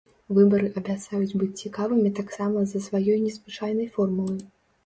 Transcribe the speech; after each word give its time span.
Выбары 0.35 0.69
абяцаюць 0.79 1.37
быць 1.43 1.51
цікавымі 1.67 2.13
таксама 2.21 2.57
з-за 2.73 2.81
сваёй 2.89 3.21
незвычайнай 3.27 3.87
формулы. 4.01 4.43